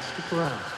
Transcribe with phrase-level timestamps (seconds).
[0.00, 0.77] していくわ。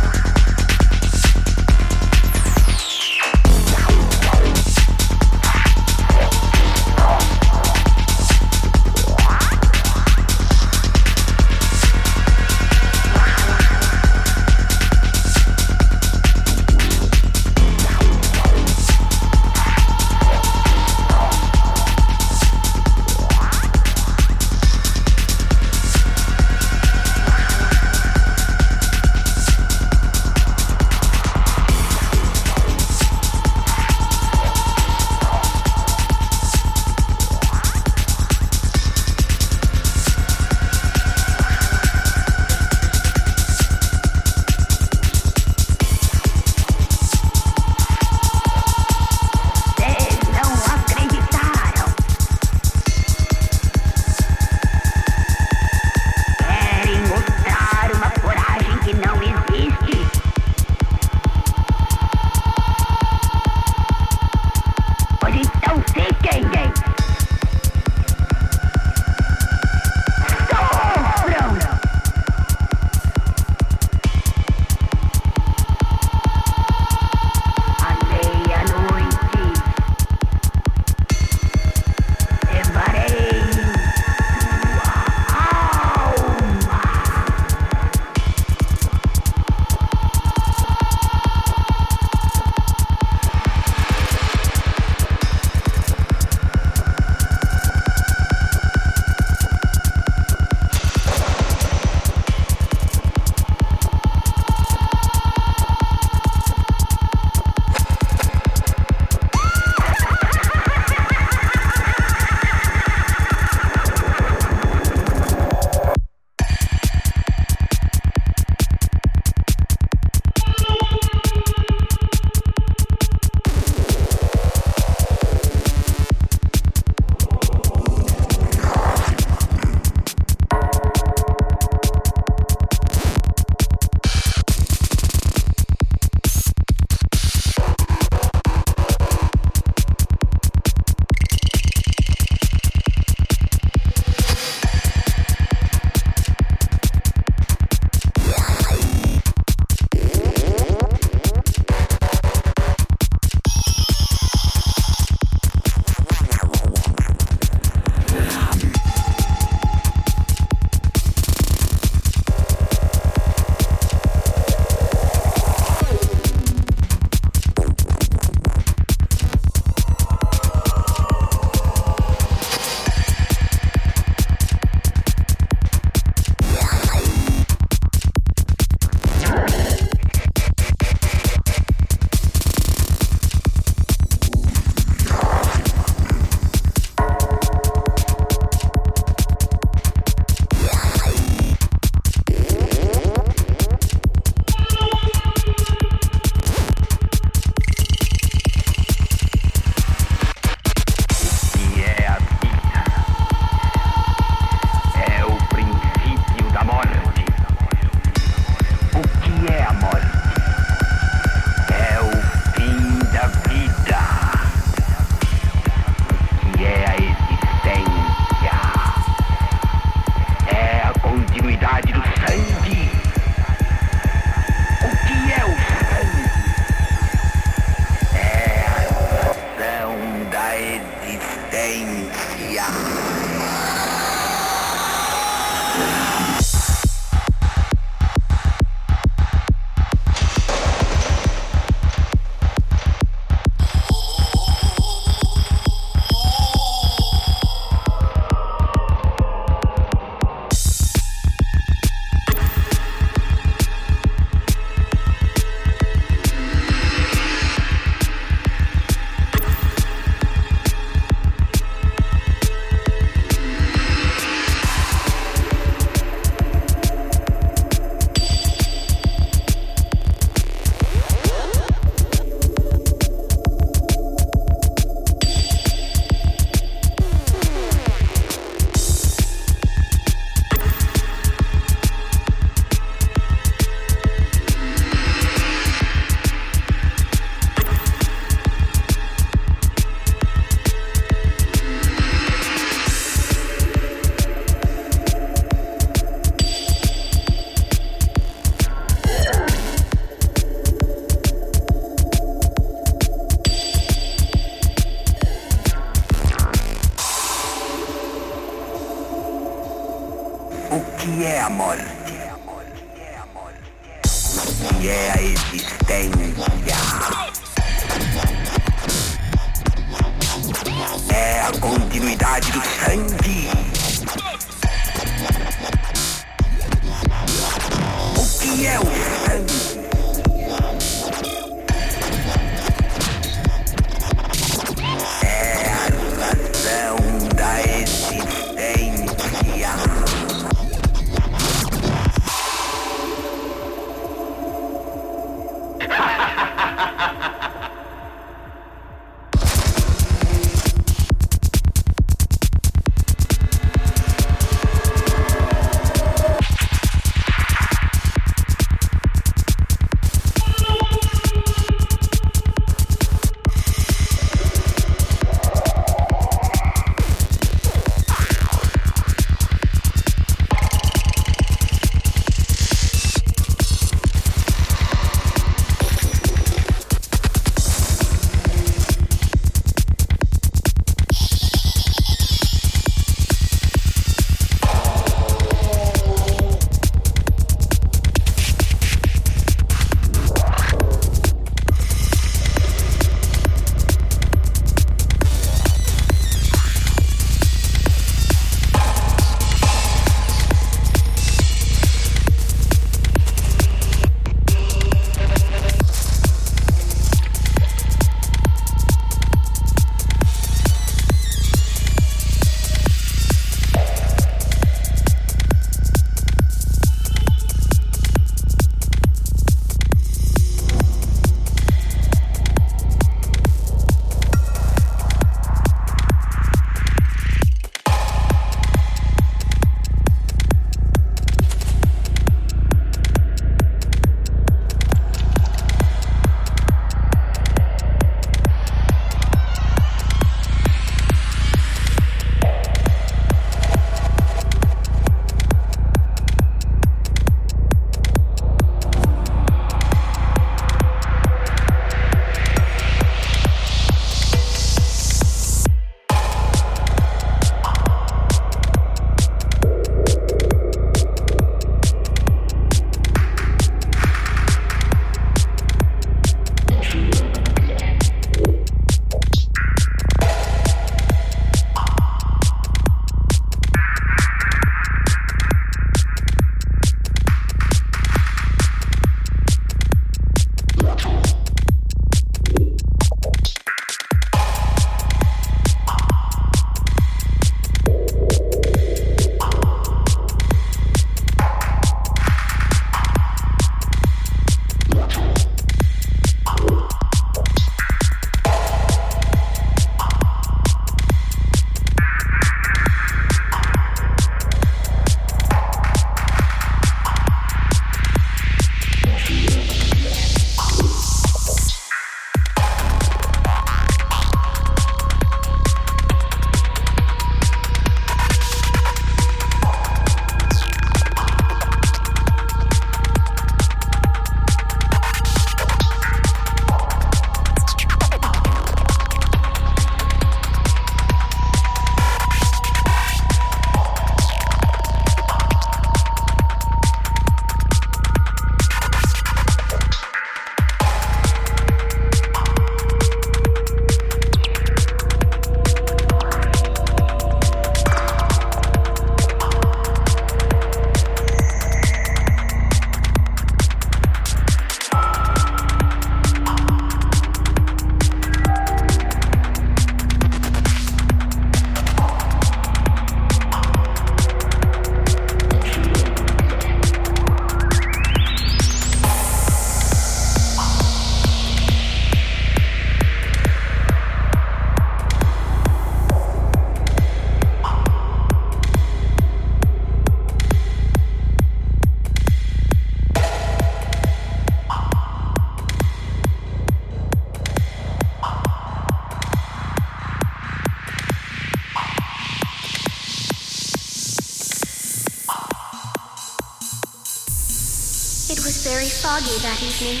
[599.28, 600.00] That evening.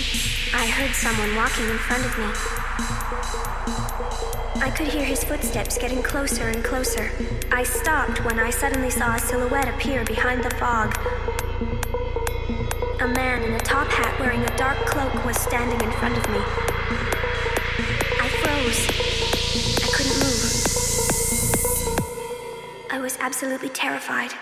[0.54, 2.24] I heard someone walking in front of me.
[4.62, 7.12] I could hear his footsteps getting closer and closer.
[7.52, 10.96] I stopped when I suddenly saw a silhouette appear behind the fog.
[13.02, 16.26] A man in a top hat wearing a dark cloak was standing in front of
[16.30, 16.40] me.
[18.18, 18.88] I froze.
[19.84, 20.42] I couldn't move.
[22.90, 24.32] I was absolutely terrified.